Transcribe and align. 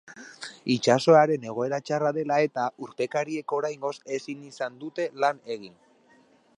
Itsasoaren 0.75 1.43
egoera 1.49 1.79
txarra 1.89 2.13
dela 2.17 2.39
eta, 2.47 2.65
urpekariek 2.87 3.55
oraingoz 3.59 3.95
ezin 4.19 4.43
izan 4.53 4.83
dute 4.85 5.07
lan 5.25 5.45
egin. 5.59 5.79